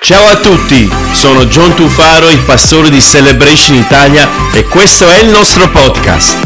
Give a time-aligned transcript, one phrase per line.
[0.00, 5.28] Ciao a tutti, sono John Tufaro, il pastore di Celebration Italia e questo è il
[5.28, 6.38] nostro podcast.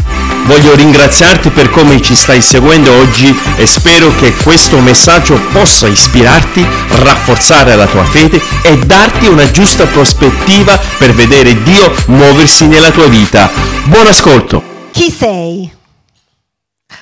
[0.45, 6.65] Voglio ringraziarti per come ci stai seguendo oggi e spero che questo messaggio possa ispirarti,
[6.89, 13.07] rafforzare la tua fede e darti una giusta prospettiva per vedere Dio muoversi nella tua
[13.07, 13.49] vita.
[13.85, 14.89] Buon ascolto!
[14.91, 15.71] Chi sei?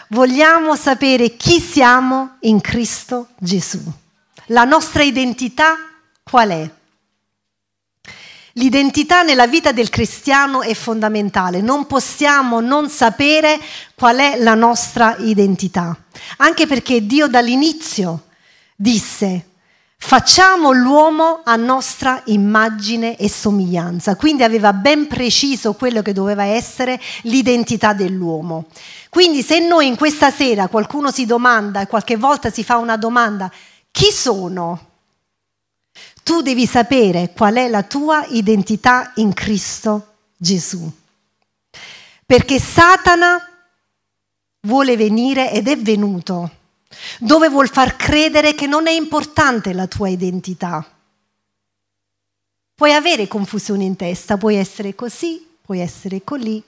[0.09, 3.81] Vogliamo sapere chi siamo in Cristo Gesù.
[4.47, 5.90] La nostra identità
[6.31, 6.71] qual è?
[8.53, 13.59] L'identità nella vita del cristiano è fondamentale, non possiamo non sapere
[13.95, 15.93] qual è la nostra identità,
[16.37, 18.27] anche perché Dio dall'inizio
[18.77, 19.47] disse
[19.97, 26.99] facciamo l'uomo a nostra immagine e somiglianza, quindi aveva ben preciso quello che doveva essere
[27.23, 28.67] l'identità dell'uomo.
[29.09, 32.95] Quindi se noi in questa sera qualcuno si domanda e qualche volta si fa una
[32.95, 33.51] domanda,
[33.91, 34.90] chi sono?
[36.31, 40.89] Tu devi sapere qual è la tua identità in Cristo Gesù.
[42.25, 43.37] Perché Satana
[44.61, 46.49] vuole venire ed è venuto
[47.19, 50.89] dove vuol far credere che non è importante la tua identità.
[52.75, 56.63] Puoi avere confusione in testa, puoi essere così, puoi essere colì,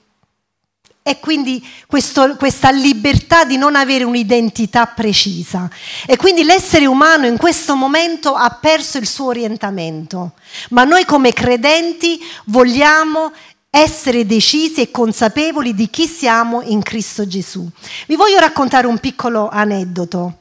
[1.06, 5.70] e quindi questo, questa libertà di non avere un'identità precisa.
[6.08, 10.32] E quindi l'essere umano in questo momento ha perso il suo orientamento.
[10.70, 13.34] Ma noi come credenti vogliamo
[13.70, 17.68] essere decisi e consapevoli di chi siamo in Cristo Gesù.
[18.08, 20.38] Vi voglio raccontare un piccolo aneddoto.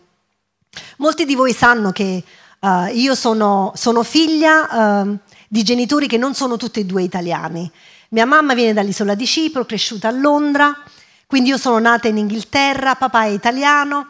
[0.99, 2.23] Molti di voi sanno che
[2.61, 5.19] uh, io sono, sono figlia uh,
[5.49, 7.69] di genitori che non sono tutti e due italiani.
[8.13, 10.79] Mia mamma viene dall'isola di Cipro, cresciuta a Londra,
[11.27, 14.09] quindi io sono nata in Inghilterra, papà è italiano,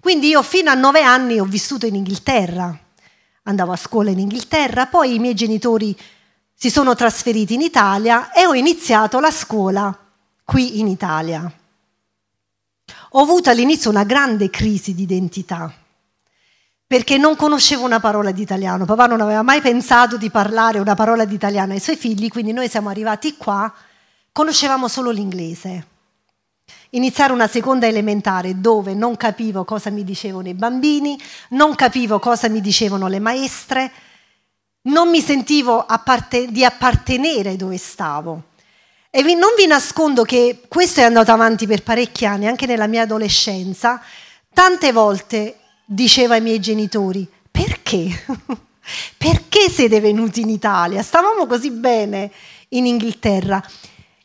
[0.00, 2.76] quindi io fino a nove anni ho vissuto in Inghilterra,
[3.44, 5.96] andavo a scuola in Inghilterra, poi i miei genitori
[6.52, 9.96] si sono trasferiti in Italia e ho iniziato la scuola
[10.42, 11.48] qui in Italia.
[13.10, 15.72] Ho avuto all'inizio una grande crisi di identità
[16.86, 18.84] perché non conoscevo una parola di italiano.
[18.84, 22.52] Papà non aveva mai pensato di parlare una parola di italiano ai suoi figli, quindi
[22.52, 23.72] noi siamo arrivati qua,
[24.32, 25.86] conoscevamo solo l'inglese.
[26.90, 32.48] Iniziare una seconda elementare dove non capivo cosa mi dicevano i bambini, non capivo cosa
[32.48, 33.90] mi dicevano le maestre,
[34.82, 38.42] non mi sentivo apparte- di appartenere dove stavo.
[39.10, 42.86] E vi, non vi nascondo che questo è andato avanti per parecchi anni, anche nella
[42.86, 44.00] mia adolescenza.
[44.52, 48.24] Tante volte dicevo ai miei genitori, perché?
[49.16, 51.02] perché siete venuti in Italia?
[51.02, 52.30] Stavamo così bene
[52.70, 53.62] in Inghilterra.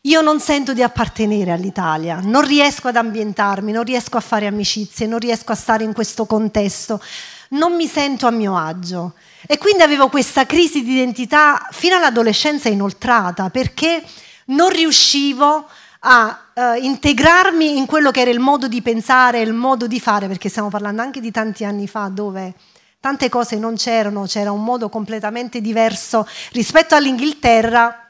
[0.04, 5.08] Io non sento di appartenere all'Italia, non riesco ad ambientarmi, non riesco a fare amicizie,
[5.08, 7.02] non riesco a stare in questo contesto,
[7.50, 9.14] non mi sento a mio agio.
[9.46, 14.02] E quindi avevo questa crisi di identità fino all'adolescenza inoltrata perché
[14.46, 15.68] non riuscivo a
[16.02, 20.50] uh, integrarmi in quello che era il modo di pensare, il modo di fare, perché
[20.50, 22.54] stiamo parlando anche di tanti anni fa dove
[23.00, 28.06] tante cose non c'erano, c'era un modo completamente diverso rispetto all'Inghilterra.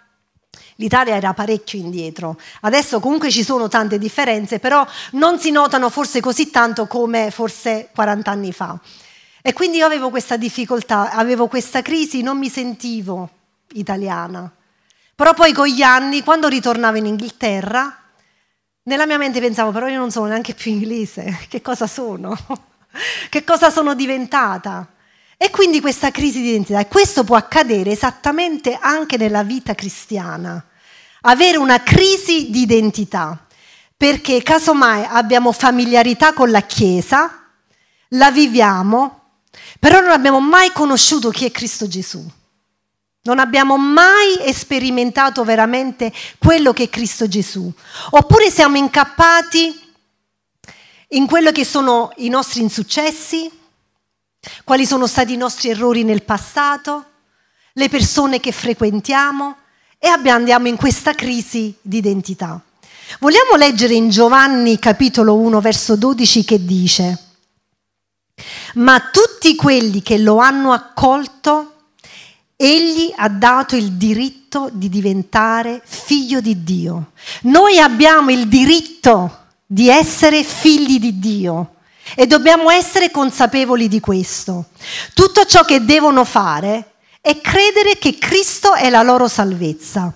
[0.75, 2.39] L'Italia era parecchio indietro.
[2.61, 7.89] Adesso comunque ci sono tante differenze, però non si notano forse così tanto come forse
[7.93, 8.79] 40 anni fa.
[9.41, 13.29] E quindi io avevo questa difficoltà, avevo questa crisi, non mi sentivo
[13.73, 14.49] italiana.
[15.19, 17.93] Però poi con gli anni, quando ritornavo in Inghilterra,
[18.83, 22.37] nella mia mente pensavo, però io non sono neanche più inglese, che cosa sono?
[23.27, 24.87] che cosa sono diventata?
[25.35, 30.65] E quindi questa crisi di identità, e questo può accadere esattamente anche nella vita cristiana,
[31.23, 33.45] avere una crisi di identità,
[33.97, 37.43] perché casomai abbiamo familiarità con la Chiesa,
[38.11, 39.31] la viviamo,
[39.79, 42.25] però non abbiamo mai conosciuto chi è Cristo Gesù.
[43.21, 47.71] Non abbiamo mai sperimentato veramente quello che è Cristo Gesù.
[48.11, 49.87] Oppure siamo incappati
[51.09, 53.51] in quello che sono i nostri insuccessi,
[54.63, 57.05] quali sono stati i nostri errori nel passato,
[57.73, 59.55] le persone che frequentiamo
[59.97, 62.61] e andiamo in questa crisi di identità.
[63.19, 67.17] Vogliamo leggere in Giovanni capitolo 1 verso 12 che dice,
[68.75, 71.78] ma tutti quelli che lo hanno accolto,
[72.61, 77.11] Egli ha dato il diritto di diventare figlio di Dio.
[77.43, 81.75] Noi abbiamo il diritto di essere figli di Dio
[82.15, 84.65] e dobbiamo essere consapevoli di questo.
[85.13, 90.13] Tutto ciò che devono fare è credere che Cristo è la loro salvezza.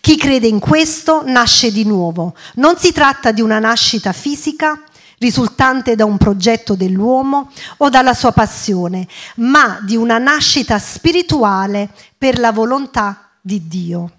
[0.00, 2.34] Chi crede in questo nasce di nuovo.
[2.56, 4.82] Non si tratta di una nascita fisica,
[5.20, 9.06] risultante da un progetto dell'uomo o dalla sua passione,
[9.36, 14.12] ma di una nascita spirituale per la volontà di Dio.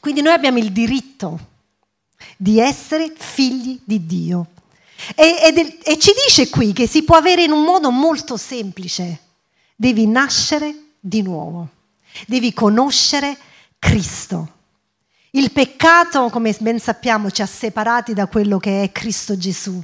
[0.00, 1.50] Quindi noi abbiamo il diritto
[2.36, 4.46] di essere figli di Dio.
[5.14, 9.18] E, e, e, ci dice qui che si può avere in un modo molto semplice.
[9.74, 11.68] Devi nascere di nuovo,
[12.26, 13.36] devi conoscere
[13.78, 14.60] Cristo.
[15.30, 19.82] Il peccato, come ben sappiamo, ci ha separati da quello che è Cristo Gesù.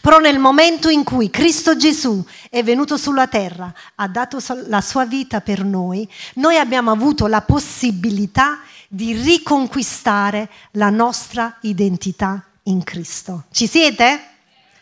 [0.00, 5.04] Però nel momento in cui Cristo Gesù è venuto sulla terra, ha dato la sua
[5.04, 13.44] vita per noi, noi abbiamo avuto la possibilità di riconquistare la nostra identità in Cristo.
[13.50, 14.30] Ci siete?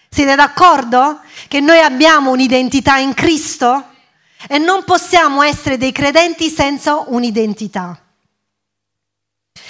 [0.08, 3.88] Siete d'accordo che noi abbiamo un'identità in Cristo?
[4.46, 8.03] E non possiamo essere dei credenti senza un'identità.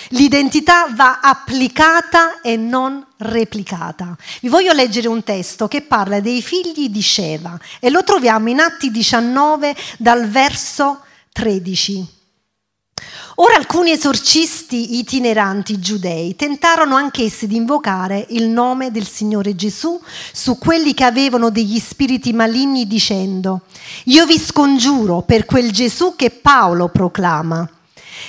[0.09, 4.17] L'identità va applicata e non replicata.
[4.41, 8.61] Vi voglio leggere un testo che parla dei figli di Sheva e lo troviamo in
[8.61, 11.01] Atti 19 dal verso
[11.33, 12.13] 13.
[13.37, 20.01] Ora alcuni esorcisti itineranti giudei tentarono anch'essi di invocare il nome del Signore Gesù
[20.33, 23.63] su quelli che avevano degli spiriti maligni dicendo,
[24.05, 27.69] io vi scongiuro per quel Gesù che Paolo proclama.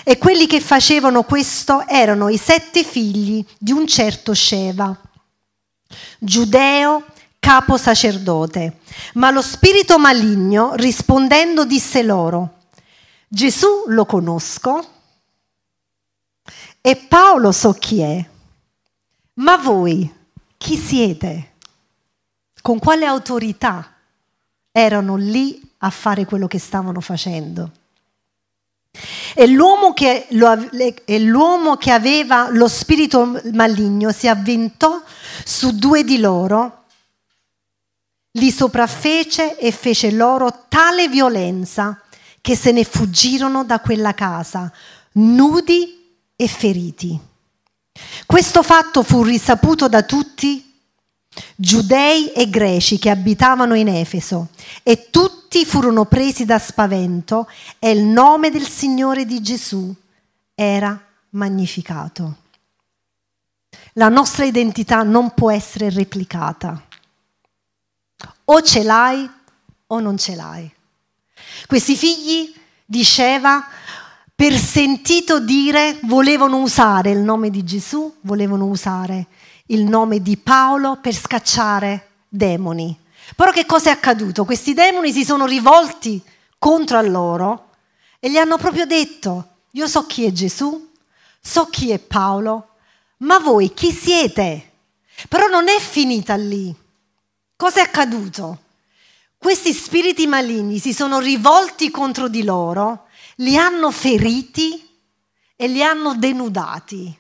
[0.04, 4.96] E quelli che facevano questo erano i sette figli di un certo Sheva,
[6.20, 7.04] giudeo,
[7.40, 8.80] capo sacerdote.
[9.14, 12.62] Ma lo spirito maligno rispondendo disse loro,
[13.28, 14.88] Gesù lo conosco
[16.82, 18.30] e Paolo so chi è.
[19.36, 20.12] Ma voi
[20.58, 21.54] chi siete?
[22.62, 23.94] Con quale autorità
[24.72, 27.72] erano lì a fare quello che stavano facendo?
[29.34, 30.70] E l'uomo, che, lo,
[31.06, 35.02] e l'uomo che aveva lo spirito maligno si avventò
[35.44, 36.86] su due di loro,
[38.32, 42.02] li sopraffece e fece loro tale violenza
[42.42, 44.72] che se ne fuggirono da quella casa,
[45.14, 47.20] nudi e feriti.
[48.26, 50.65] Questo fatto fu risaputo da tutti,
[51.56, 54.50] giudei e greci che abitavano in Efeso,
[54.84, 57.48] e tutti furono presi da spavento
[57.80, 59.94] e il nome del Signore di Gesù
[60.54, 61.00] era
[61.32, 62.38] magnificato.
[63.94, 66.82] La nostra identità non può essere replicata.
[68.46, 69.30] O ce l'hai
[69.88, 70.70] o non ce l'hai.
[71.66, 72.54] Questi figli
[72.86, 73.66] diceva
[74.36, 79.28] per sentito dire volevano usare il nome di Gesù, volevano usare
[79.68, 82.98] il nome di Paolo per scacciare demoni.
[83.36, 84.46] Però che cosa è accaduto?
[84.46, 86.22] Questi demoni si sono rivolti
[86.60, 87.70] contro loro
[88.20, 90.92] e gli hanno proprio detto, io so chi è Gesù,
[91.40, 92.70] so chi è Paolo,
[93.18, 94.72] ma voi chi siete?
[95.28, 96.74] Però non è finita lì.
[97.56, 98.60] Cosa è accaduto?
[99.38, 103.06] Questi spiriti maligni si sono rivolti contro di loro
[103.38, 104.88] li hanno feriti
[105.56, 107.14] e li hanno denudati.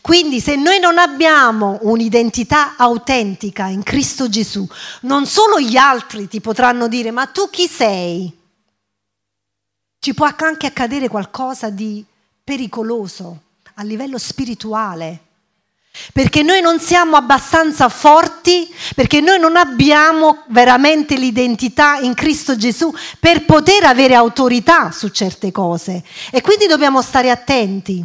[0.00, 4.66] Quindi se noi non abbiamo un'identità autentica in Cristo Gesù,
[5.02, 8.36] non solo gli altri ti potranno dire ma tu chi sei?
[10.00, 12.04] Ci può anche accadere qualcosa di
[12.44, 13.42] pericoloso
[13.74, 15.22] a livello spirituale
[16.12, 22.92] perché noi non siamo abbastanza forti, perché noi non abbiamo veramente l'identità in Cristo Gesù
[23.18, 26.02] per poter avere autorità su certe cose.
[26.30, 28.04] E quindi dobbiamo stare attenti.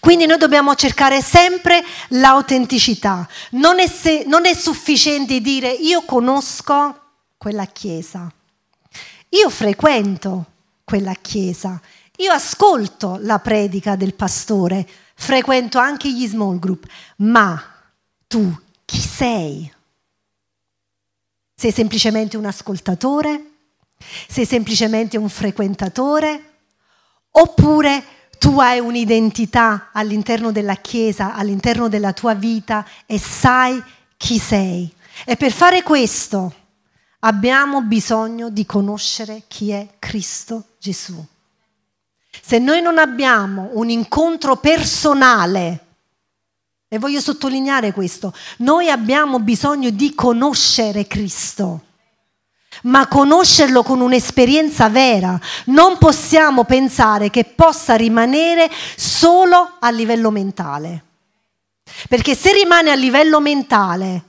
[0.00, 3.26] Quindi noi dobbiamo cercare sempre l'autenticità.
[3.52, 7.00] Non è, se, non è sufficiente dire io conosco
[7.36, 8.32] quella chiesa,
[9.30, 10.46] io frequento
[10.84, 11.80] quella chiesa,
[12.16, 17.62] io ascolto la predica del pastore, frequento anche gli small group, ma
[18.26, 19.72] tu chi sei?
[21.54, 23.50] Sei semplicemente un ascoltatore?
[24.28, 26.52] Sei semplicemente un frequentatore?
[27.30, 28.04] Oppure
[28.38, 33.82] tu hai un'identità all'interno della Chiesa, all'interno della tua vita e sai
[34.16, 34.92] chi sei?
[35.24, 36.52] E per fare questo
[37.20, 41.24] abbiamo bisogno di conoscere chi è Cristo Gesù.
[42.42, 45.84] Se noi non abbiamo un incontro personale,
[46.88, 51.82] e voglio sottolineare questo, noi abbiamo bisogno di conoscere Cristo,
[52.84, 55.38] ma conoscerlo con un'esperienza vera.
[55.66, 61.04] Non possiamo pensare che possa rimanere solo a livello mentale.
[62.08, 64.22] Perché se rimane a livello mentale,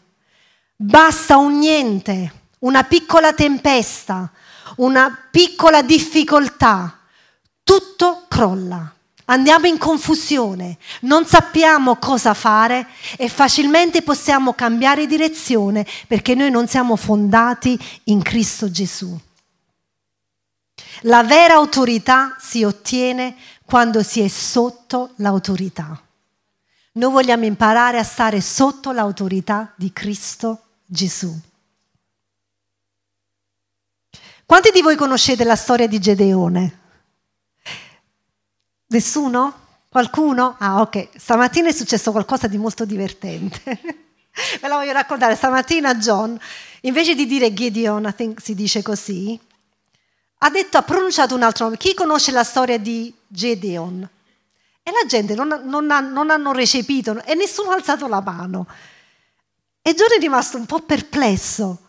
[0.76, 4.32] basta un niente, una piccola tempesta,
[4.78, 7.00] una piccola difficoltà
[7.64, 8.95] tutto crolla.
[9.26, 16.68] Andiamo in confusione, non sappiamo cosa fare e facilmente possiamo cambiare direzione perché noi non
[16.68, 19.20] siamo fondati in Cristo Gesù.
[21.02, 26.00] La vera autorità si ottiene quando si è sotto l'autorità.
[26.94, 31.36] Noi vogliamo imparare a stare sotto l'autorità di Cristo Gesù.
[34.46, 36.80] Quanti di voi conoscete la storia di Gedeone?
[38.96, 39.54] Nessuno?
[39.90, 40.56] Qualcuno?
[40.58, 41.10] Ah, ok.
[41.18, 43.62] Stamattina è successo qualcosa di molto divertente.
[44.62, 45.36] Ve la voglio raccontare.
[45.36, 46.40] Stamattina John,
[46.82, 49.38] invece di dire Gideon, I think si dice così,
[50.38, 51.76] ha detto, ha pronunciato un altro nome.
[51.76, 54.10] Chi conosce la storia di Gedeon?
[54.82, 58.66] E la gente non, non, ha, non hanno recepito e nessuno ha alzato la mano.
[59.82, 61.85] E John è rimasto un po' perplesso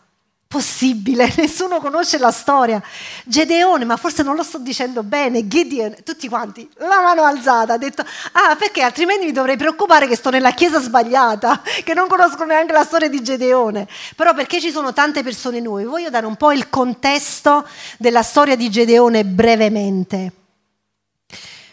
[0.47, 2.81] possibile, nessuno conosce la storia.
[3.25, 7.77] Gedeone, ma forse non lo sto dicendo bene, Gideon, tutti quanti, la mano alzata, ha
[7.77, 12.43] detto, ah perché altrimenti mi dovrei preoccupare che sto nella chiesa sbagliata, che non conosco
[12.45, 13.87] neanche la storia di Gedeone.
[14.15, 18.55] Però perché ci sono tante persone nuove, voglio dare un po' il contesto della storia
[18.55, 20.31] di Gedeone brevemente.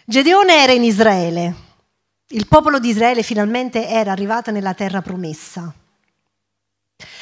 [0.07, 1.55] Gedeone era in Israele,
[2.29, 5.73] il popolo di Israele finalmente era arrivato nella terra promessa.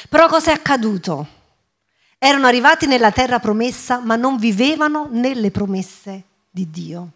[0.09, 1.41] Però cosa è accaduto?
[2.25, 7.11] Erano arrivati nella terra promessa, ma non vivevano nelle promesse di Dio.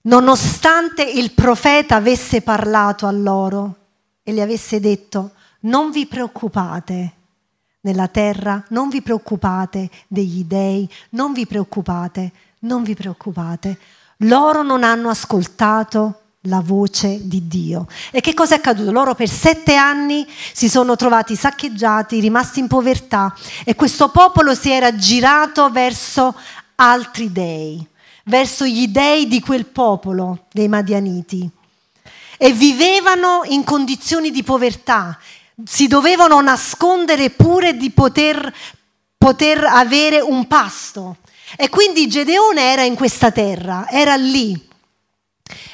[0.00, 3.76] Nonostante il profeta avesse parlato a loro
[4.24, 7.12] e gli avesse detto, non vi preoccupate
[7.82, 13.78] nella terra, non vi preoccupate degli dei, non vi preoccupate, non vi preoccupate.
[14.24, 17.86] Loro non hanno ascoltato la voce di Dio.
[18.10, 18.90] E che cosa è accaduto?
[18.90, 24.70] Loro per sette anni si sono trovati saccheggiati, rimasti in povertà e questo popolo si
[24.70, 26.34] era girato verso
[26.76, 27.84] altri dei,
[28.24, 31.48] verso gli dei di quel popolo, dei Madianiti.
[32.38, 35.18] E vivevano in condizioni di povertà,
[35.62, 38.54] si dovevano nascondere pure di poter,
[39.18, 41.18] poter avere un pasto.
[41.54, 44.68] E quindi Gedeone era in questa terra, era lì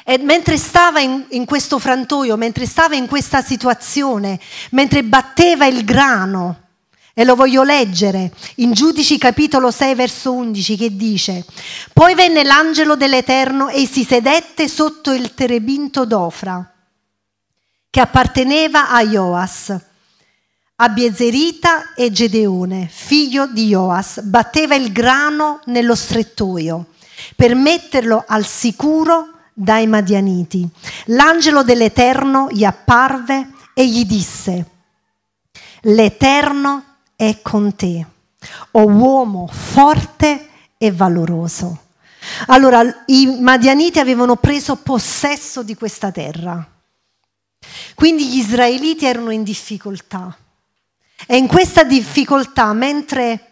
[0.09, 4.39] e mentre stava in, in, questo frantoio, mentre stava in questa situazione,
[4.71, 6.61] mentre batteva il grano,
[7.13, 11.43] e lo voglio leggere in Giudici capitolo 6 verso 11 che dice,
[11.91, 16.73] poi venne l'angelo dell'Eterno e si sedette sotto il terebinto d'Ofra,
[17.89, 19.75] che apparteneva a Joas.
[20.77, 26.85] Abiezerita e Gedeone, figlio di Joas, batteva il grano nello strettoio
[27.35, 30.69] per metterlo al sicuro dai Madianiti.
[31.05, 34.65] L'angelo dell'Eterno gli apparve e gli disse,
[35.81, 36.83] l'Eterno
[37.15, 38.05] è con te,
[38.71, 40.47] o uomo forte
[40.77, 41.85] e valoroso.
[42.47, 46.63] Allora i Madianiti avevano preso possesso di questa terra,
[47.95, 50.37] quindi gli israeliti erano in difficoltà.
[51.25, 53.46] E in questa difficoltà, mentre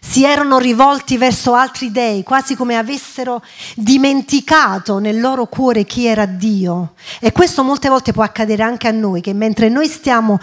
[0.00, 3.42] si erano rivolti verso altri dei, quasi come avessero
[3.76, 6.94] dimenticato nel loro cuore chi era Dio.
[7.20, 10.38] E questo molte volte può accadere anche a noi, che mentre noi stiamo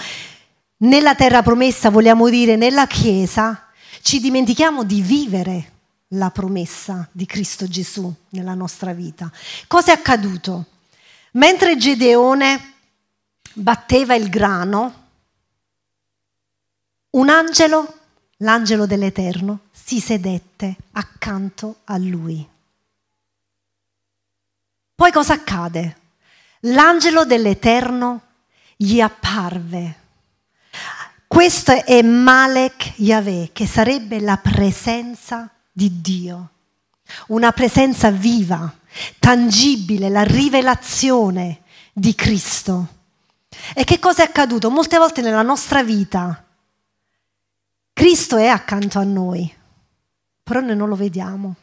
[0.78, 3.68] nella terra promessa, vogliamo dire nella Chiesa,
[4.02, 5.72] ci dimentichiamo di vivere
[6.12, 9.30] la promessa di Cristo Gesù nella nostra vita.
[9.68, 10.66] Cosa è accaduto?
[11.32, 12.74] Mentre Gedeone
[13.54, 15.06] batteva il grano,
[17.12, 17.97] un angelo
[18.38, 22.48] l'angelo dell'Eterno si sedette accanto a lui.
[24.96, 25.98] Poi cosa accade?
[26.62, 28.22] L'angelo dell'Eterno
[28.76, 30.06] gli apparve.
[31.28, 36.50] Questo è Malek Yahweh, che sarebbe la presenza di Dio,
[37.28, 38.74] una presenza viva,
[39.20, 41.62] tangibile, la rivelazione
[41.94, 42.88] di Cristo.
[43.76, 44.72] E che cosa è accaduto?
[44.72, 46.47] Molte volte nella nostra vita
[47.98, 49.52] Cristo è accanto a noi,
[50.44, 51.56] però noi non lo vediamo,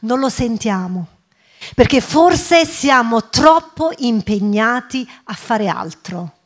[0.00, 1.06] non lo sentiamo,
[1.76, 6.38] perché forse siamo troppo impegnati a fare altro.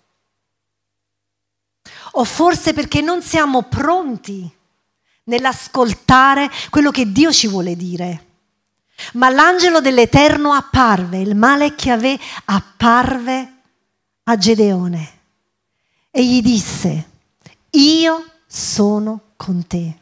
[2.12, 4.46] O forse perché non siamo pronti
[5.24, 8.26] nell'ascoltare quello che Dio ci vuole dire.
[9.14, 13.52] Ma l'angelo dell'Eterno apparve, il male che aveva apparve
[14.24, 15.12] a Gedeone
[16.10, 17.08] e gli disse,
[17.70, 19.98] io sono con te.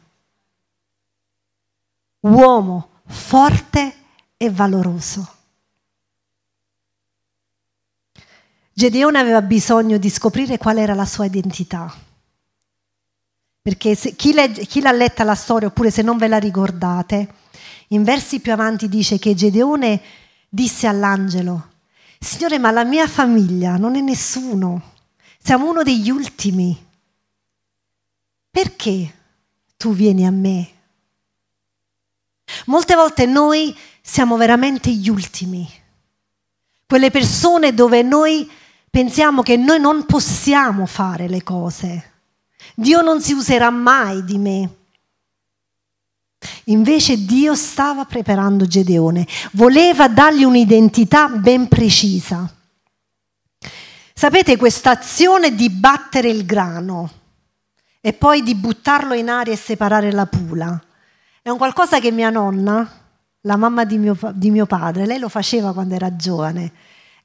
[2.21, 3.93] Uomo forte
[4.35, 5.35] e valoroso.
[8.73, 11.95] Gedeone aveva bisogno di scoprire qual era la sua identità.
[13.61, 17.33] Perché se, chi, legge, chi l'ha letta la storia, oppure se non ve la ricordate,
[17.89, 20.01] in versi più avanti dice che Gedeone
[20.49, 21.73] disse all'angelo,
[22.19, 24.93] Signore, ma la mia famiglia non è nessuno,
[25.37, 26.85] siamo uno degli ultimi.
[28.57, 29.13] Perché
[29.77, 30.67] tu vieni a me?
[32.65, 35.69] Molte volte noi siamo veramente gli ultimi,
[36.87, 38.49] quelle persone dove noi
[38.89, 42.13] pensiamo che noi non possiamo fare le cose.
[42.73, 44.75] Dio non si userà mai di me.
[46.63, 52.51] Invece Dio stava preparando Gedeone, voleva dargli un'identità ben precisa.
[54.15, 57.16] Sapete questa azione di battere il grano
[58.01, 60.81] e poi di buttarlo in aria e separare la pula.
[61.41, 62.89] È un qualcosa che mia nonna,
[63.41, 66.71] la mamma di mio, di mio padre, lei lo faceva quando era giovane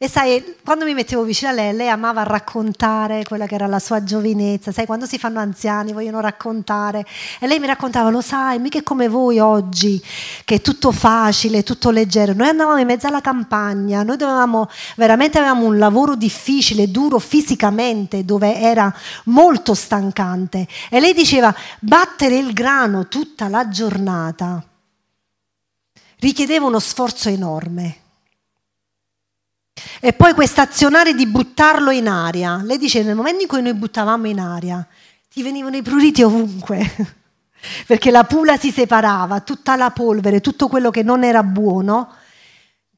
[0.02, 3.78] e sai, quando mi mettevo vicino a lei, lei amava raccontare quella che era la
[3.78, 4.72] sua giovinezza.
[4.72, 7.06] Sai, quando si fanno anziani vogliono raccontare.
[7.38, 10.02] E lei mi raccontava, lo sai, mica come voi oggi,
[10.44, 12.32] che è tutto facile, tutto leggero.
[12.32, 18.24] Noi andavamo in mezzo alla campagna, noi dovevamo, veramente avevamo un lavoro difficile, duro fisicamente,
[18.24, 18.92] dove era
[19.26, 20.66] molto stancante.
[20.90, 24.64] E lei diceva, battere il grano tutta la giornata
[26.18, 28.01] richiedeva uno sforzo enorme.
[30.00, 32.60] E poi questa azionare di buttarlo in aria.
[32.62, 34.86] Lei dice, nel momento in cui noi buttavamo in aria,
[35.32, 37.16] ti venivano i pruriti ovunque,
[37.86, 42.12] perché la pula si separava, tutta la polvere, tutto quello che non era buono,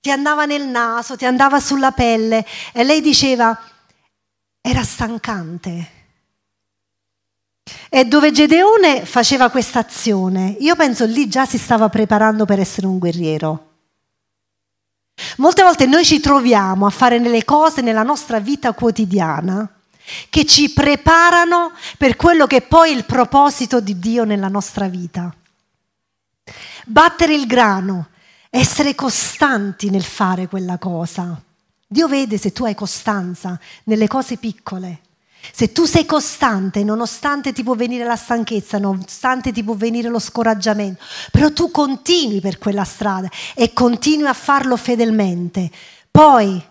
[0.01, 2.45] ti andava nel naso, ti andava sulla pelle.
[2.73, 3.59] E lei diceva,
[4.61, 5.91] era stancante.
[7.89, 12.87] E dove Gedeone faceva questa azione, io penso lì già si stava preparando per essere
[12.87, 13.74] un guerriero.
[15.39, 19.69] Molte volte noi ci troviamo a fare delle cose nella nostra vita quotidiana
[20.29, 25.35] che ci preparano per quello che è poi il proposito di Dio nella nostra vita.
[26.87, 28.09] Battere il grano,
[28.51, 31.41] essere costanti nel fare quella cosa.
[31.87, 35.01] Dio vede se tu hai costanza nelle cose piccole.
[35.53, 40.19] Se tu sei costante, nonostante ti può venire la stanchezza, nonostante ti può venire lo
[40.19, 45.71] scoraggiamento, però tu continui per quella strada e continui a farlo fedelmente,
[46.11, 46.63] poi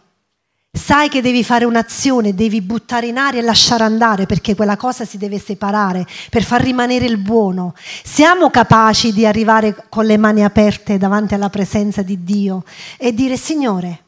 [0.75, 5.05] sai che devi fare un'azione, devi buttare in aria e lasciare andare perché quella cosa
[5.05, 7.75] si deve separare per far rimanere il buono.
[8.03, 12.63] Siamo capaci di arrivare con le mani aperte davanti alla presenza di Dio
[12.97, 14.03] e dire Signore,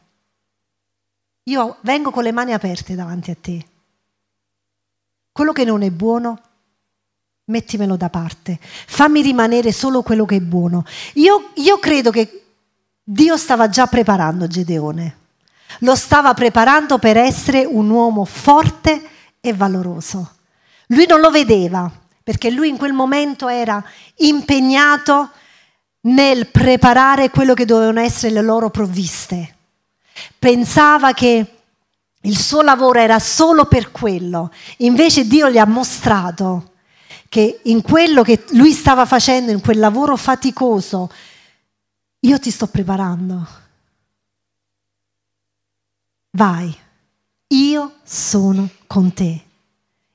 [1.44, 3.66] io vengo con le mani aperte davanti a te
[5.36, 6.40] quello che non è buono,
[7.48, 8.58] mettimelo da parte.
[8.62, 10.86] Fammi rimanere solo quello che è buono.
[11.16, 12.44] Io, io credo che
[13.04, 15.18] Dio stava già preparando Gedeone.
[15.80, 19.10] Lo stava preparando per essere un uomo forte
[19.42, 20.36] e valoroso.
[20.88, 21.92] Lui non lo vedeva,
[22.24, 23.84] perché lui in quel momento era
[24.20, 25.32] impegnato
[26.04, 29.54] nel preparare quello che dovevano essere le loro provviste.
[30.40, 31.46] Pensava che
[32.26, 34.52] il suo lavoro era solo per quello.
[34.78, 36.74] Invece Dio gli ha mostrato
[37.30, 41.12] che in quello che lui stava facendo, in quel lavoro faticoso,
[42.20, 43.48] io ti sto preparando.
[46.32, 46.76] Vai,
[47.48, 49.42] io sono con te.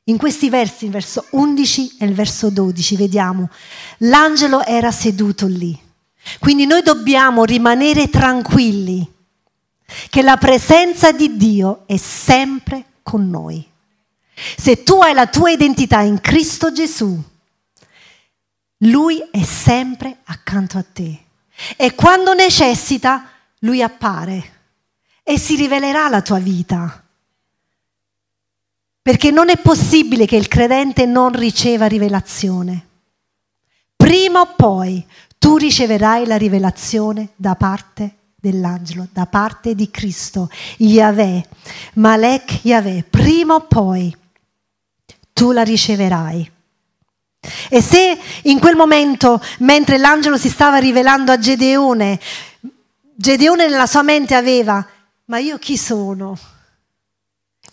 [0.05, 3.49] In questi versi, il verso 11 e il verso 12, vediamo,
[3.99, 5.79] l'angelo era seduto lì.
[6.40, 9.18] Quindi noi dobbiamo rimanere tranquilli
[10.09, 13.66] che la presenza di Dio è sempre con noi.
[14.57, 17.20] Se tu hai la tua identità in Cristo Gesù,
[18.79, 21.24] Lui è sempre accanto a te.
[21.76, 23.29] E quando necessita,
[23.61, 24.59] Lui appare
[25.22, 27.05] e si rivelerà la tua vita.
[29.03, 32.87] Perché non è possibile che il credente non riceva rivelazione.
[33.96, 35.05] Prima o poi
[35.38, 41.46] tu riceverai la rivelazione da parte di dell'angelo da parte di Cristo, Yahweh,
[41.94, 44.14] Malek Yahweh, prima o poi
[45.33, 46.50] tu la riceverai.
[47.70, 52.20] E se in quel momento, mentre l'angelo si stava rivelando a Gedeone,
[53.14, 54.87] Gedeone nella sua mente aveva,
[55.26, 56.38] ma io chi sono?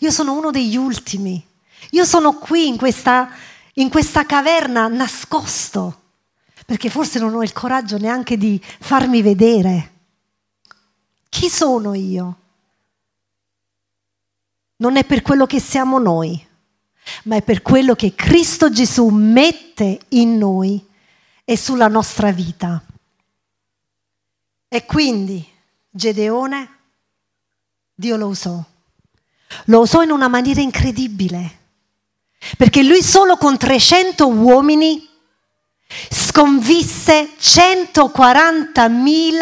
[0.00, 1.44] Io sono uno degli ultimi,
[1.90, 3.30] io sono qui in questa,
[3.74, 6.02] in questa caverna nascosto,
[6.64, 9.92] perché forse non ho il coraggio neanche di farmi vedere.
[11.28, 12.38] Chi sono io?
[14.76, 16.46] Non è per quello che siamo noi,
[17.24, 20.86] ma è per quello che Cristo Gesù mette in noi
[21.44, 22.82] e sulla nostra vita.
[24.68, 25.46] E quindi
[25.90, 26.76] Gedeone,
[27.94, 28.62] Dio lo usò.
[29.64, 31.58] Lo usò in una maniera incredibile,
[32.56, 35.08] perché lui solo con 300 uomini
[36.10, 39.32] sconfisse 140.000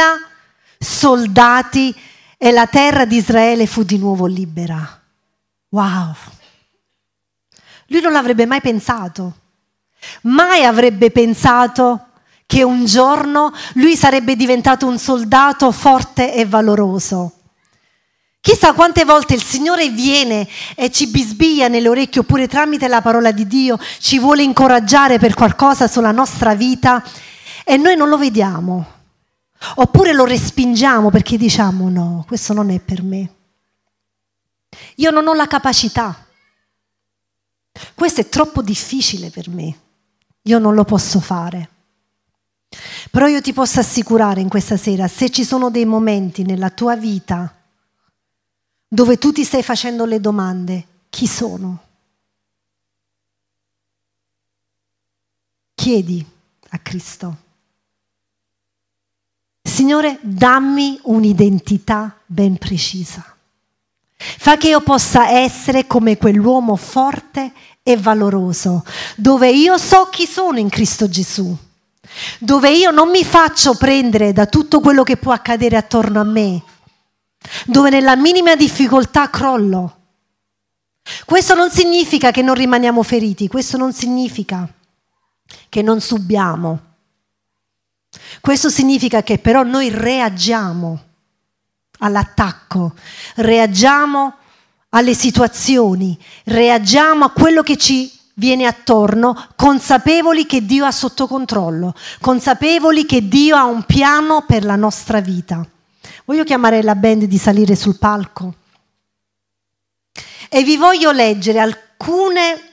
[0.78, 1.94] soldati
[2.38, 5.02] e la terra di Israele fu di nuovo libera.
[5.70, 6.14] Wow!
[7.88, 9.34] Lui non l'avrebbe mai pensato.
[10.22, 12.06] Mai avrebbe pensato
[12.46, 17.32] che un giorno lui sarebbe diventato un soldato forte e valoroso.
[18.40, 23.32] Chissà quante volte il Signore viene e ci bisbiglia nelle orecchie oppure tramite la parola
[23.32, 27.02] di Dio ci vuole incoraggiare per qualcosa sulla nostra vita
[27.64, 28.95] e noi non lo vediamo.
[29.76, 33.34] Oppure lo respingiamo perché diciamo no, questo non è per me.
[34.96, 36.26] Io non ho la capacità.
[37.94, 39.78] Questo è troppo difficile per me.
[40.42, 41.70] Io non lo posso fare.
[43.10, 46.96] Però io ti posso assicurare in questa sera, se ci sono dei momenti nella tua
[46.96, 47.52] vita
[48.88, 51.82] dove tu ti stai facendo le domande, chi sono?
[55.74, 56.24] Chiedi
[56.70, 57.44] a Cristo.
[59.76, 63.22] Signore, dammi un'identità ben precisa.
[64.16, 68.86] Fa che io possa essere come quell'uomo forte e valoroso,
[69.16, 71.54] dove io so chi sono in Cristo Gesù,
[72.38, 76.62] dove io non mi faccio prendere da tutto quello che può accadere attorno a me,
[77.66, 79.96] dove nella minima difficoltà crollo.
[81.26, 84.66] Questo non significa che non rimaniamo feriti, questo non significa
[85.68, 86.85] che non subiamo.
[88.40, 91.02] Questo significa che però noi reagiamo
[91.98, 92.94] all'attacco,
[93.36, 94.34] reagiamo
[94.90, 101.94] alle situazioni, reagiamo a quello che ci viene attorno, consapevoli che Dio ha sotto controllo,
[102.20, 105.66] consapevoli che Dio ha un piano per la nostra vita.
[106.24, 108.54] Voglio chiamare la band di salire sul palco
[110.48, 112.72] e vi voglio leggere alcune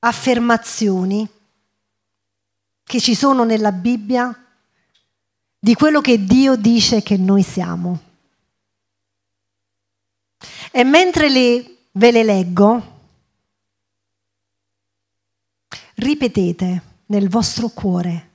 [0.00, 1.26] affermazioni
[2.84, 4.38] che ci sono nella Bibbia
[5.58, 8.00] di quello che Dio dice che noi siamo.
[10.70, 12.98] E mentre le, ve le leggo,
[15.94, 18.32] ripetete nel vostro cuore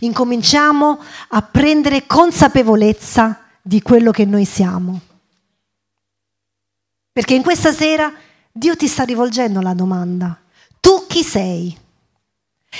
[0.00, 5.00] incominciamo a prendere consapevolezza di quello che noi siamo.
[7.12, 8.12] Perché in questa sera
[8.50, 10.40] Dio ti sta rivolgendo la domanda,
[10.80, 11.78] tu chi sei?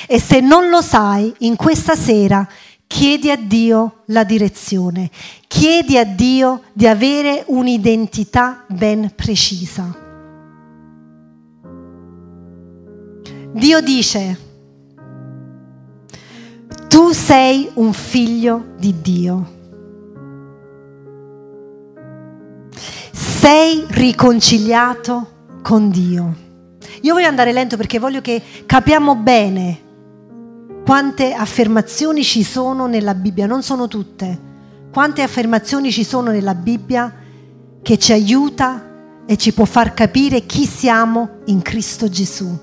[0.07, 2.47] E se non lo sai, in questa sera
[2.87, 5.11] chiedi a Dio la direzione,
[5.47, 9.97] chiedi a Dio di avere un'identità ben precisa.
[13.55, 14.39] Dio dice,
[16.89, 19.53] tu sei un figlio di Dio.
[23.13, 26.42] Sei riconciliato con Dio.
[27.03, 29.81] Io voglio andare lento perché voglio che capiamo bene
[30.85, 34.39] quante affermazioni ci sono nella Bibbia, non sono tutte,
[34.93, 37.13] quante affermazioni ci sono nella Bibbia
[37.83, 38.91] che ci aiuta
[39.27, 42.57] e ci può far capire chi siamo in Cristo Gesù.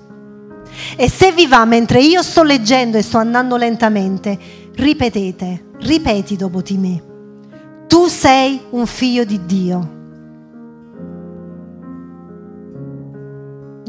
[0.96, 4.38] E se vi va mentre io sto leggendo e sto andando lentamente,
[4.76, 7.04] ripetete, ripeti dopo di me.
[7.88, 9.99] Tu sei un figlio di Dio.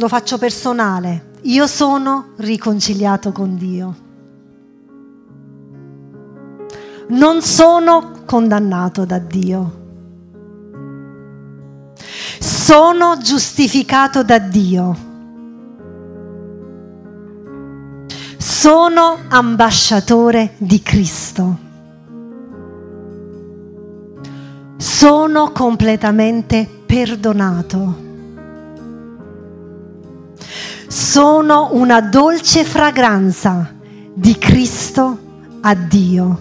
[0.00, 1.32] Lo faccio personale.
[1.42, 3.96] Io sono riconciliato con Dio.
[7.08, 9.78] Non sono condannato da Dio.
[12.40, 15.08] Sono giustificato da Dio
[18.60, 21.58] sono ambasciatore di Cristo.
[24.76, 28.09] Sono completamente perdonato.
[31.10, 33.74] Sono una dolce fragranza
[34.14, 35.18] di Cristo
[35.60, 36.38] a Dio.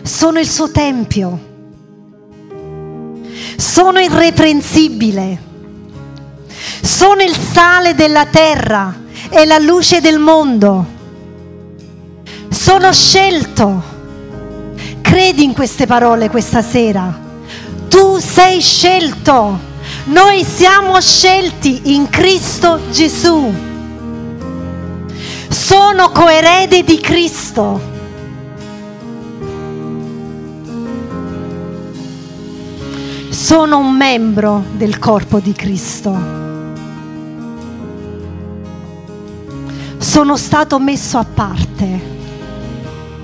[0.00, 1.38] Sono il suo tempio.
[3.58, 5.38] Sono irreprensibile.
[6.80, 10.86] Sono il sale della terra è la luce del mondo.
[12.48, 13.82] Sono scelto.
[15.02, 17.20] Credi in queste parole questa sera.
[17.90, 19.71] Tu sei scelto.
[20.04, 23.52] Noi siamo scelti in Cristo Gesù.
[25.48, 27.80] Sono coerede di Cristo.
[33.30, 36.40] Sono un membro del corpo di Cristo.
[40.12, 42.00] sono stato messo a parte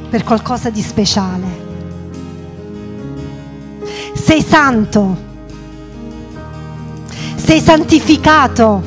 [0.09, 1.47] per qualcosa di speciale.
[4.15, 5.28] Sei santo,
[7.49, 8.83] sei santificato,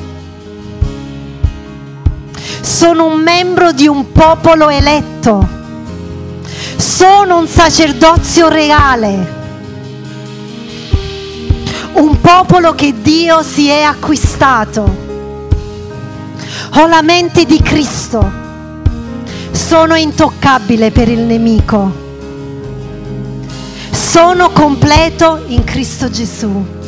[2.60, 5.44] sono un membro di un popolo eletto,
[6.76, 9.32] sono un sacerdozio reale,
[11.94, 14.96] un popolo che Dio si è acquistato.
[16.74, 18.30] Ho la mente di Cristo,
[19.50, 21.92] sono intoccabile per il nemico,
[23.90, 26.80] sono completo in Cristo Gesù.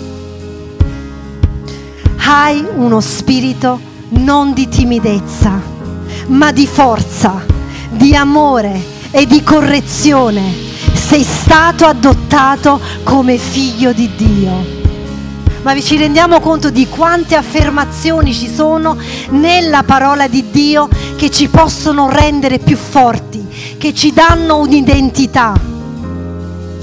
[2.26, 5.60] Hai uno spirito non di timidezza,
[6.28, 7.44] ma di forza,
[7.90, 10.50] di amore e di correzione.
[10.94, 14.82] Sei stato adottato come figlio di Dio
[15.60, 18.98] ma ci rendiamo conto di quante affermazioni ci sono
[19.30, 25.54] nella parola di Dio che ci possono rendere più forti, che ci danno un'identità.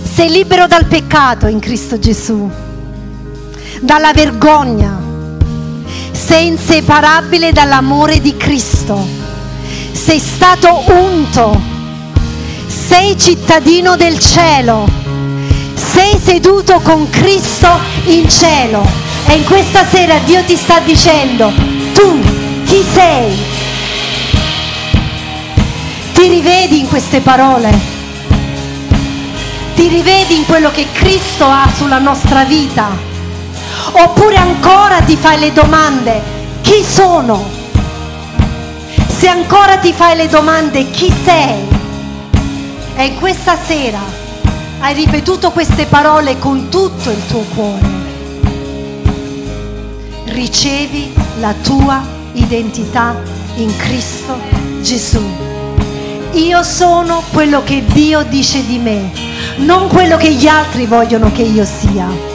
[0.02, 2.50] Sei libero dal peccato in Cristo Gesù,
[3.82, 5.11] dalla vergogna,
[6.32, 9.06] sei inseparabile dall'amore di Cristo,
[9.92, 11.60] sei stato unto,
[12.68, 14.88] sei cittadino del cielo
[15.76, 17.68] sei seduto con Cristo
[18.06, 18.82] in cielo
[19.28, 21.52] e in questa sera Dio ti sta dicendo,
[21.94, 22.22] tu
[22.64, 23.38] chi sei?
[26.14, 27.78] Ti rivedi in queste parole?
[29.76, 33.11] Ti rivedi in quello che Cristo ha sulla nostra vita?
[33.94, 36.22] Oppure ancora ti fai le domande,
[36.62, 37.44] chi sono?
[39.08, 41.68] Se ancora ti fai le domande, chi sei?
[42.96, 44.00] E questa sera
[44.80, 47.90] hai ripetuto queste parole con tutto il tuo cuore,
[50.26, 52.02] ricevi la tua
[52.34, 53.16] identità
[53.56, 54.40] in Cristo
[54.82, 55.22] Gesù.
[56.32, 59.12] Io sono quello che Dio dice di me,
[59.58, 62.31] non quello che gli altri vogliono che io sia.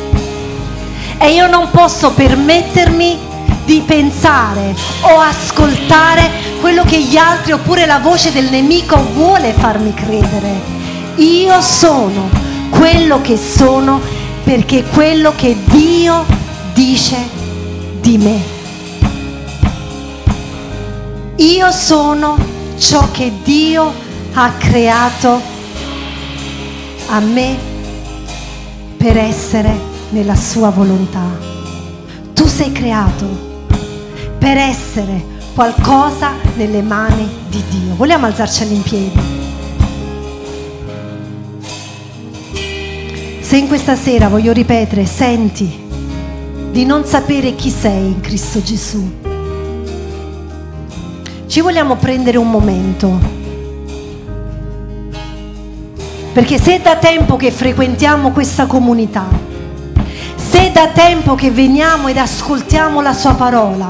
[1.19, 3.19] E io non posso permettermi
[3.65, 9.93] di pensare o ascoltare quello che gli altri oppure la voce del nemico vuole farmi
[9.93, 10.77] credere
[11.17, 12.29] io sono
[12.69, 14.01] quello che sono
[14.45, 16.25] perché quello che Dio
[16.75, 17.17] dice
[18.01, 18.55] di me.
[21.37, 22.37] Io sono
[22.79, 23.93] ciò che Dio
[24.35, 25.41] ha creato
[27.09, 27.57] a me
[28.99, 31.25] per essere nella sua volontà.
[32.33, 33.27] Tu sei creato
[34.39, 37.95] per essere qualcosa nelle mani di Dio.
[37.95, 39.21] Vogliamo alzarci in piedi?
[43.41, 45.85] Se in questa sera voglio ripetere, senti
[46.71, 49.11] di non sapere chi sei in Cristo Gesù,
[51.47, 53.19] ci vogliamo prendere un momento.
[56.33, 59.27] Perché se è da tempo che frequentiamo questa comunità,
[60.57, 63.89] se da tempo che veniamo ed ascoltiamo la sua parola,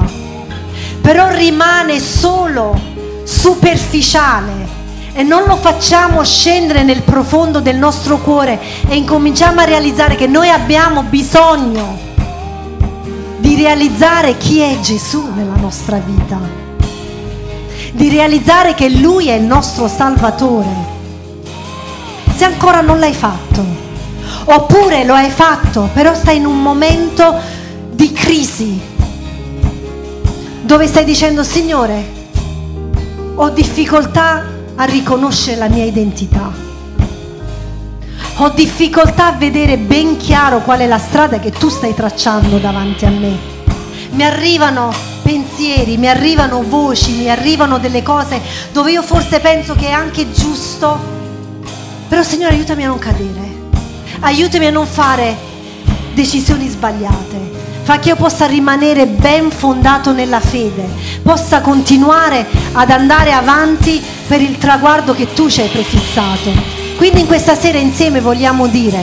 [0.99, 2.77] però rimane solo
[3.23, 4.75] superficiale,
[5.13, 10.27] e non lo facciamo scendere nel profondo del nostro cuore e incominciamo a realizzare che
[10.27, 11.97] noi abbiamo bisogno
[13.37, 16.37] di realizzare chi è Gesù nella nostra vita,
[17.93, 20.95] di realizzare che Lui è il nostro Salvatore.
[22.35, 23.86] Se ancora non l'hai fatto,
[24.49, 27.35] oppure lo hai fatto, però stai in un momento
[27.91, 28.79] di crisi,
[30.61, 32.15] dove stai dicendo Signore,
[33.35, 36.65] ho difficoltà a riconoscere la mia identità.
[38.39, 43.05] Ho difficoltà a vedere ben chiaro qual è la strada che tu stai tracciando davanti
[43.05, 43.35] a me.
[44.11, 48.39] Mi arrivano pensieri, mi arrivano voci, mi arrivano delle cose
[48.71, 50.97] dove io forse penso che è anche giusto.
[52.07, 53.56] Però Signore aiutami a non cadere.
[54.19, 55.35] Aiutami a non fare
[56.13, 60.85] decisioni sbagliate fa che io possa rimanere ben fondato nella fede,
[61.23, 66.51] possa continuare ad andare avanti per il traguardo che tu ci hai prefissato.
[66.97, 69.01] Quindi in questa sera insieme vogliamo dire,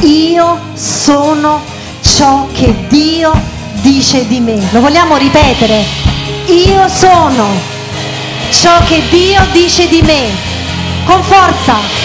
[0.00, 1.62] io sono
[2.00, 3.32] ciò che Dio
[3.74, 4.60] dice di me.
[4.72, 5.84] Lo vogliamo ripetere?
[6.46, 7.46] Io sono
[8.50, 10.30] ciò che Dio dice di me.
[11.04, 11.99] Con forza.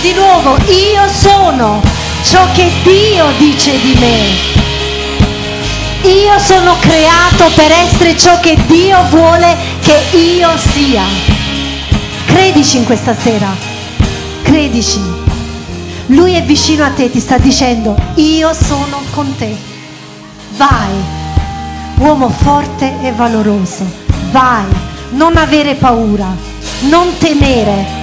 [0.00, 1.82] Di nuovo, io sono
[2.22, 4.58] ciò che Dio dice di me.
[6.10, 11.04] Io sono creato per essere ciò che Dio vuole che io sia.
[12.24, 13.54] Credici in questa sera,
[14.40, 15.00] credici.
[16.06, 19.54] Lui è vicino a te, ti sta dicendo, io sono con te.
[20.56, 20.94] Vai,
[21.98, 23.84] uomo forte e valoroso,
[24.30, 24.64] vai,
[25.10, 26.34] non avere paura,
[26.88, 27.99] non temere,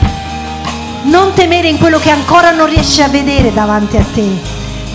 [1.03, 4.27] non temere in quello che ancora non riesci a vedere davanti a te.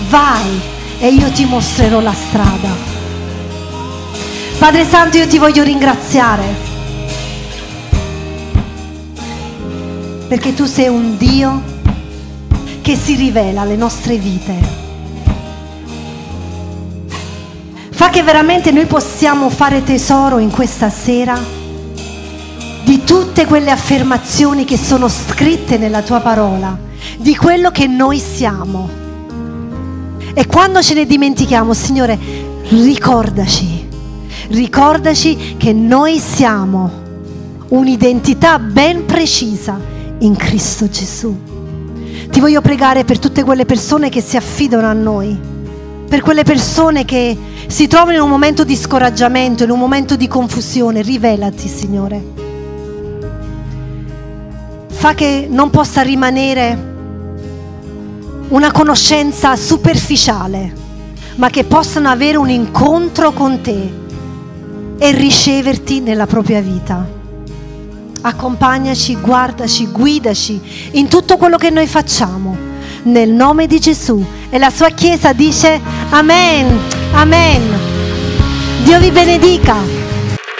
[0.09, 0.61] Vai
[0.99, 2.69] e io ti mostrerò la strada.
[4.57, 6.71] Padre Santo, io ti voglio ringraziare
[10.27, 11.61] perché tu sei un Dio
[12.81, 14.81] che si rivela alle nostre vite.
[17.91, 21.62] Fa che veramente noi possiamo fare tesoro in questa sera
[23.03, 26.77] tutte quelle affermazioni che sono scritte nella tua parola,
[27.17, 28.89] di quello che noi siamo.
[30.33, 32.17] E quando ce ne dimentichiamo, Signore,
[32.69, 33.87] ricordaci,
[34.49, 37.01] ricordaci che noi siamo
[37.69, 39.79] un'identità ben precisa
[40.19, 41.35] in Cristo Gesù.
[42.29, 45.37] Ti voglio pregare per tutte quelle persone che si affidano a noi,
[46.07, 47.37] per quelle persone che
[47.67, 51.01] si trovano in un momento di scoraggiamento, in un momento di confusione.
[51.01, 52.42] Rivelati, Signore.
[55.03, 56.77] Fa che non possa rimanere
[58.47, 60.73] una conoscenza superficiale,
[61.35, 63.91] ma che possano avere un incontro con te
[64.97, 67.05] e riceverti nella propria vita
[68.21, 70.61] accompagnaci, guardaci, guidaci
[70.91, 72.55] in tutto quello che noi facciamo.
[73.03, 74.25] Nel nome di Gesù.
[74.49, 76.79] E la sua Chiesa dice Amen,
[77.11, 77.61] Amen.
[78.85, 80.02] Dio vi benedica.